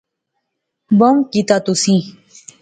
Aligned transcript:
بہوں 0.97 1.17
کیتا 1.31 1.57
تسیں 1.65 2.01